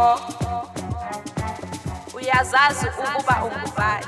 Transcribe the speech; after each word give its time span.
Oh, 0.00 0.18
oh. 0.46 0.68
uyazazi 2.16 2.86
ukuba 2.88 3.44
ungubani? 3.44 4.06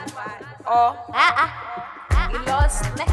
Oh. 0.67 0.95
Ah, 1.13 1.35
ah. 1.43 1.51
Ilost 2.31 2.85
uyazazi 2.99 3.07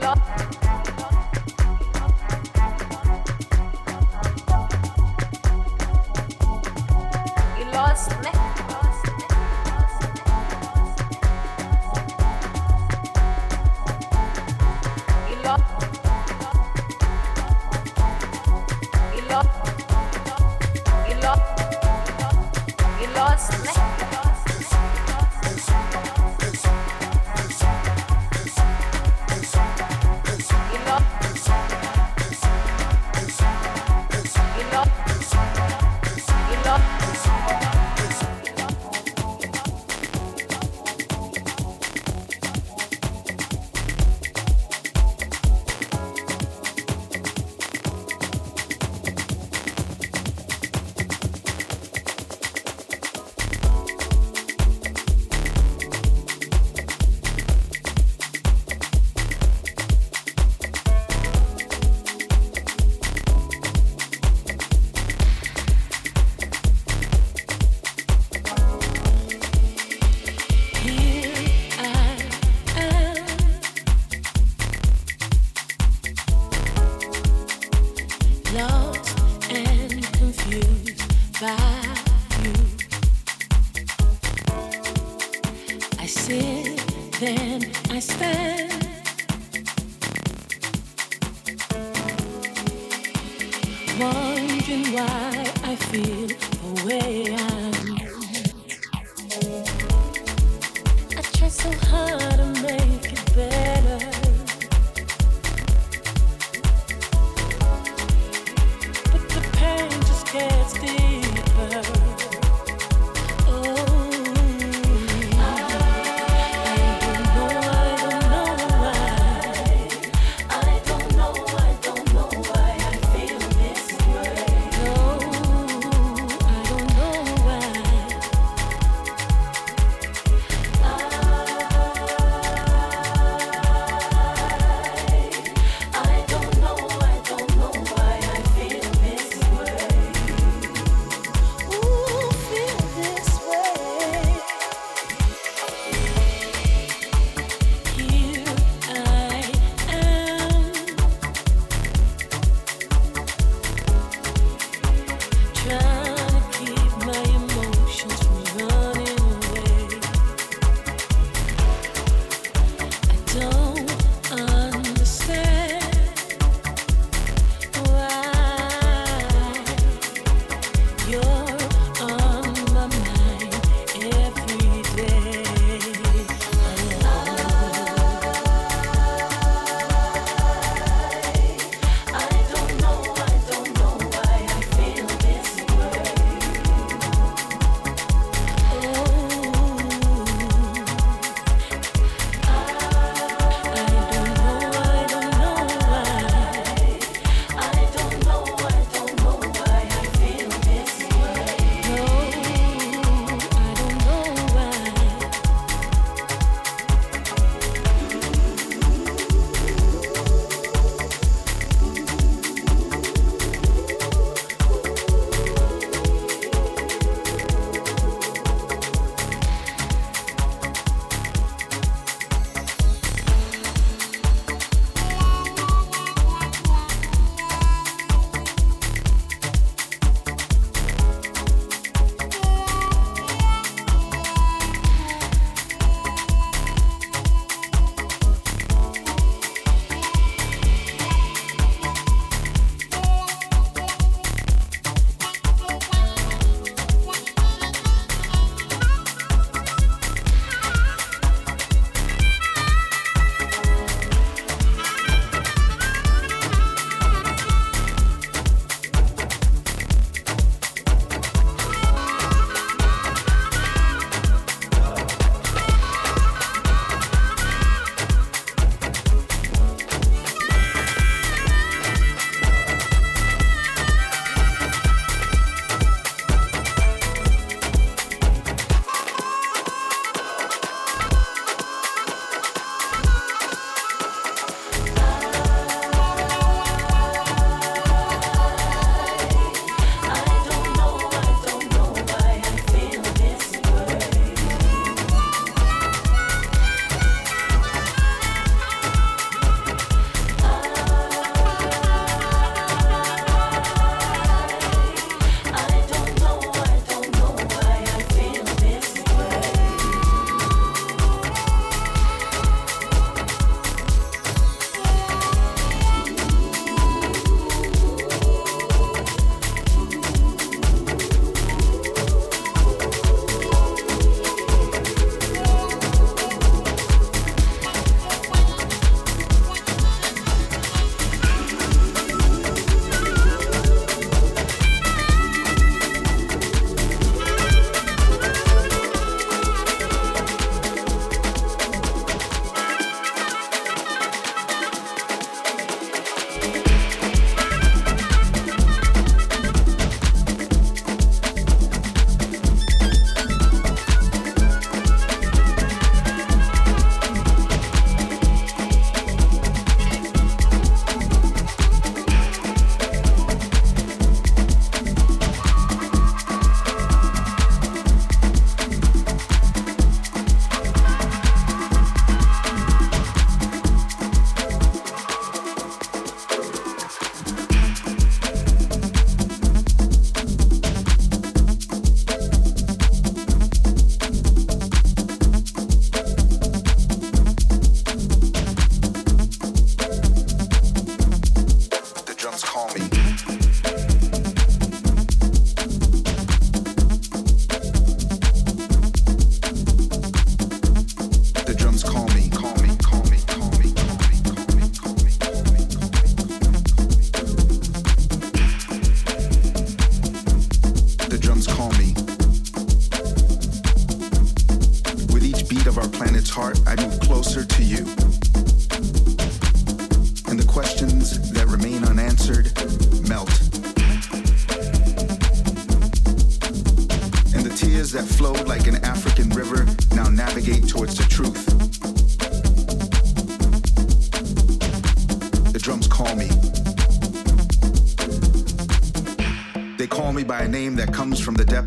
lost. 0.00 0.69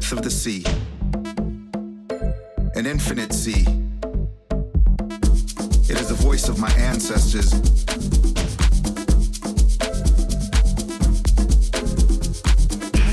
depth 0.03 0.11
of 0.11 0.21
the 0.21 0.29
sea, 0.29 0.65
an 2.75 2.85
infinite 2.85 3.31
sea. 3.31 3.65
It 5.89 5.97
is 5.99 6.09
the 6.09 6.17
voice 6.19 6.49
of 6.49 6.59
my 6.59 6.71
ancestors. 6.73 7.53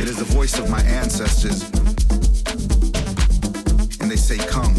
It 0.01 0.09
is 0.09 0.17
the 0.17 0.25
voice 0.25 0.59
of 0.59 0.69
my 0.69 0.83
ancestors. 0.83 1.63
And 4.01 4.11
they 4.11 4.17
say, 4.17 4.39
Come. 4.39 4.75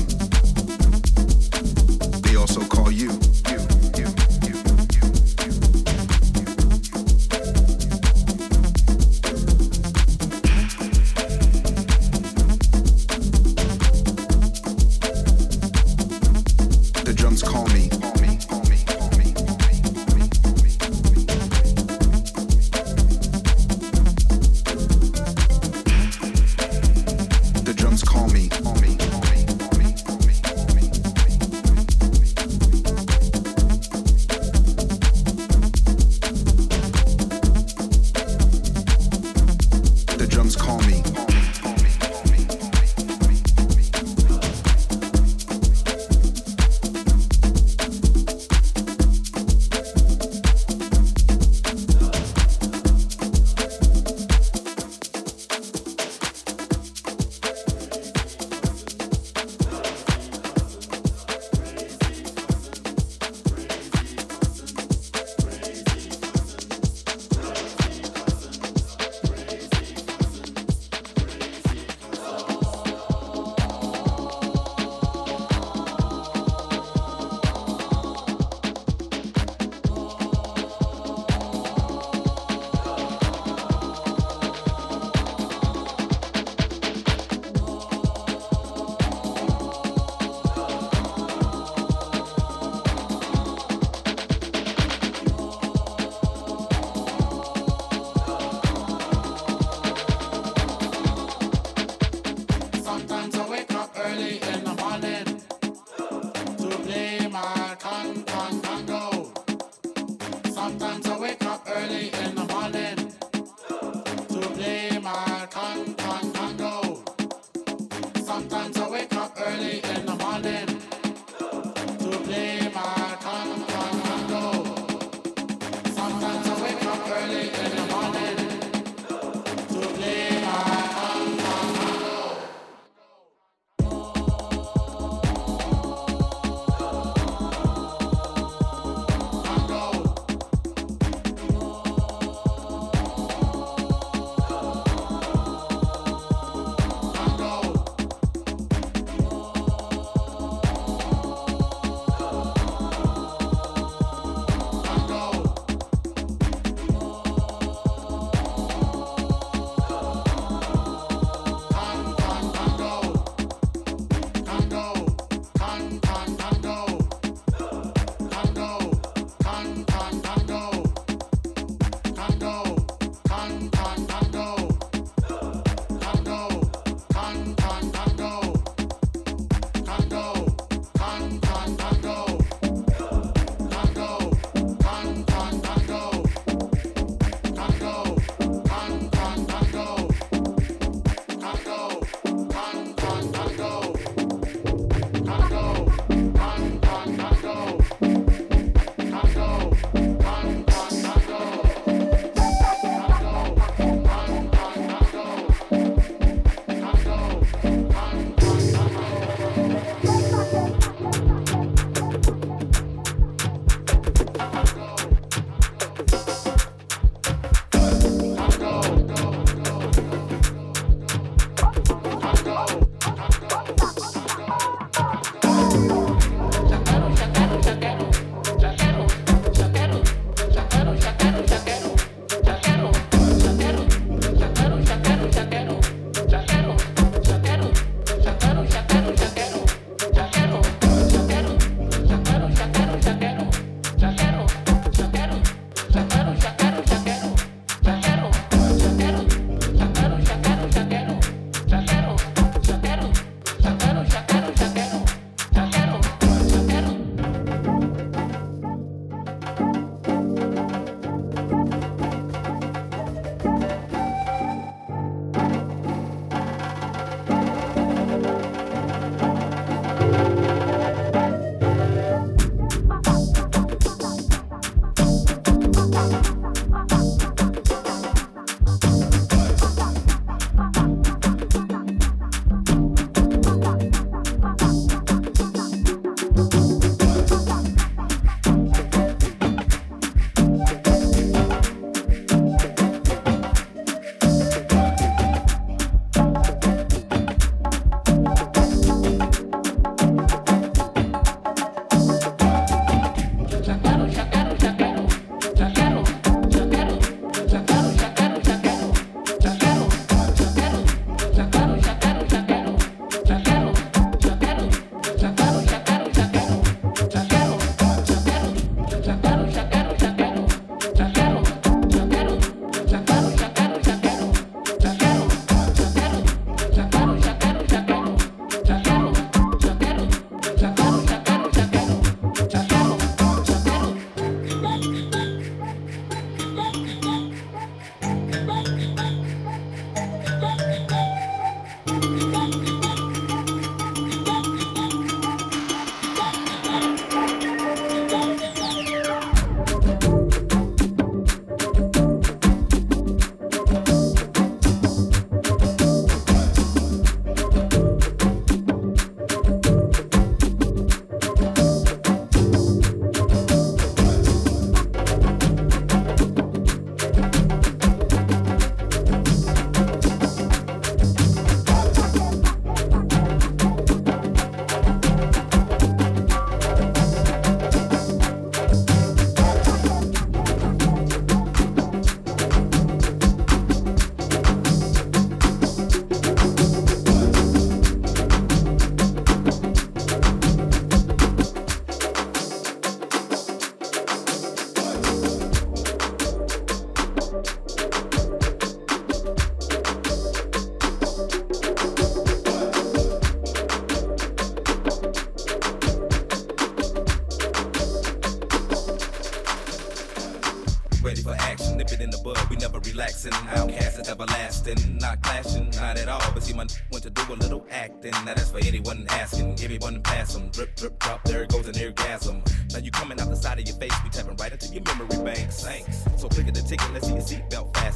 They 2.24 2.36
also 2.36 2.62
call 2.66 2.92
you. 2.92 3.12
you. 3.50 3.81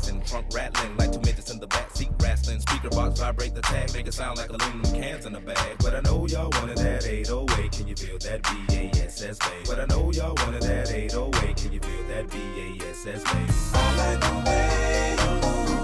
Seatbelt. 0.05 0.29
Trunk 0.29 0.45
rattling 0.53 0.97
like 0.97 1.11
two 1.11 1.19
midgets 1.19 1.51
in 1.51 1.59
the 1.59 1.67
back 1.67 1.91
seat 1.95 2.09
wrestling. 2.21 2.59
Speaker 2.59 2.89
box 2.89 3.19
vibrate 3.19 3.55
the 3.55 3.61
tag, 3.61 3.93
make 3.93 4.07
it 4.07 4.13
sound 4.13 4.37
like 4.37 4.49
aluminum 4.49 4.93
cans 4.93 5.25
in 5.25 5.33
the 5.33 5.39
bag. 5.39 5.77
But 5.79 5.95
I 5.95 6.01
know 6.01 6.27
y'all 6.27 6.49
wanted 6.53 6.77
that 6.77 7.05
808. 7.05 7.71
Can 7.71 7.87
you 7.87 7.95
feel 7.95 8.17
that 8.19 8.43
BASS 8.43 9.39
bass? 9.39 9.67
But 9.67 9.79
I 9.79 9.85
know 9.85 10.11
y'all 10.11 10.35
wanted 10.37 10.63
that 10.63 10.91
808. 10.91 11.57
Can 11.57 11.73
you 11.73 11.79
feel 11.79 12.03
that 12.09 12.27
BASS 12.29 13.23
bass? 13.23 13.75
All 13.75 13.99
I 13.99 14.17
do 14.19 14.51
is 14.51 15.74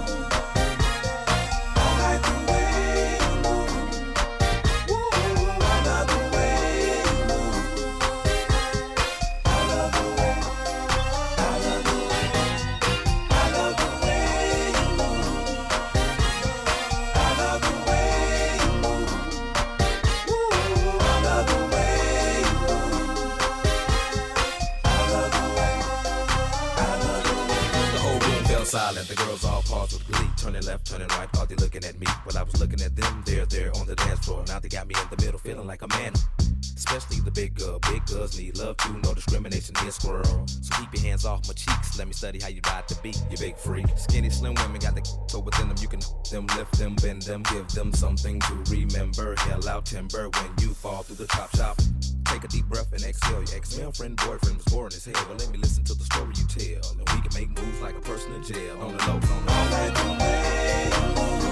study 42.22 42.38
how 42.38 42.46
you 42.46 42.60
ride 42.66 42.86
the 42.86 42.94
beat, 43.02 43.20
you 43.32 43.36
big 43.36 43.56
freak. 43.56 43.84
Skinny, 43.96 44.30
slim 44.30 44.54
women 44.54 44.78
got 44.78 44.94
the 44.94 45.02
so 45.26 45.40
within 45.40 45.66
them. 45.66 45.76
You 45.80 45.88
can 45.88 45.98
them, 46.30 46.46
lift 46.56 46.78
them, 46.78 46.94
bend 47.02 47.22
them, 47.22 47.42
give 47.50 47.66
them 47.70 47.92
something 47.92 48.38
to 48.38 48.54
remember. 48.70 49.34
Hell 49.38 49.68
out 49.68 49.86
timber 49.86 50.28
when 50.28 50.50
you 50.60 50.72
fall 50.72 51.02
through 51.02 51.16
the 51.16 51.26
chop 51.26 51.50
shop. 51.56 51.80
Take 52.26 52.44
a 52.44 52.46
deep 52.46 52.66
breath 52.66 52.92
and 52.92 53.02
exhale. 53.02 53.42
Your 53.42 53.56
ex-male 53.56 53.90
friend, 53.90 54.16
boyfriend 54.16 54.56
was 54.58 54.66
boring 54.66 54.92
as 54.94 55.04
hell. 55.04 55.26
Well, 55.28 55.36
let 55.36 55.50
me 55.50 55.58
listen 55.58 55.82
to 55.82 55.94
the 55.94 56.04
story 56.04 56.32
you 56.36 56.46
tell. 56.46 56.92
And 56.92 57.00
we 57.00 57.28
can 57.28 57.32
make 57.34 57.50
moves 57.60 57.80
like 57.80 57.96
a 57.96 58.00
person 58.00 58.32
in 58.34 58.44
jail. 58.44 58.78
On 58.80 58.96
the 58.96 59.04
low, 59.04 59.14
on 59.14 59.20
the 59.46 61.42
low. 61.46 61.51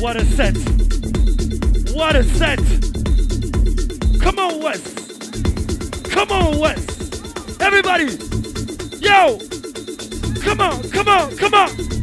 What 0.00 0.16
a 0.16 0.24
set! 0.24 0.56
What 1.92 2.14
a 2.14 2.22
set! 2.22 2.60
Come 4.20 4.38
on, 4.38 4.62
Wes! 4.62 4.94
Come 6.08 6.30
on, 6.30 6.58
Wes! 6.60 7.60
Everybody! 7.60 8.04
Yo! 9.00 9.38
Come 10.40 10.60
on, 10.60 10.88
come 10.90 11.08
on, 11.08 11.36
come 11.36 11.54
on! 11.54 11.97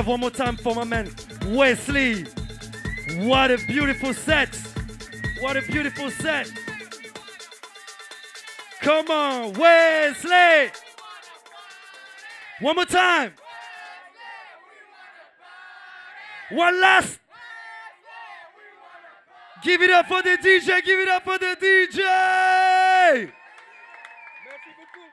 Love 0.00 0.06
one 0.06 0.20
more 0.20 0.30
time 0.30 0.56
for 0.56 0.74
my 0.74 0.84
man 0.84 1.10
Wesley. 1.48 2.24
What 3.18 3.50
a 3.50 3.58
beautiful 3.66 4.14
set. 4.14 4.48
What 5.40 5.58
a 5.58 5.62
beautiful 5.62 6.10
set. 6.10 6.50
Come 8.80 9.10
on, 9.10 9.52
Wesley. 9.52 10.70
One 12.60 12.76
more 12.76 12.86
time. 12.86 13.34
One 16.50 16.80
last. 16.80 17.20
Give 19.62 19.82
it 19.82 19.90
up 19.90 20.06
for 20.06 20.22
the 20.22 20.38
DJ. 20.42 20.82
Give 20.82 20.98
it 20.98 21.08
up 21.08 21.24
for 21.24 21.36
the 21.36 21.56
DJ. 21.60 23.30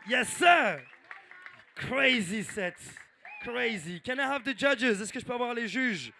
Yes, 0.07 0.29
sir. 0.29 0.81
Crazy 1.75 2.43
set. 2.43 2.75
Crazy. 3.47 4.01
Can 4.01 4.19
I 4.19 4.23
have 4.23 4.43
the 4.43 4.53
judges? 4.53 5.01
Est-ce 5.01 5.13
que 5.13 5.21
je 5.21 5.25
peux 5.25 5.33
avoir 5.33 5.53
les 5.53 5.69
juges? 5.69 6.11